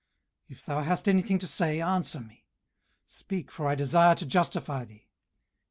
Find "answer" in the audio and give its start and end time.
1.79-2.19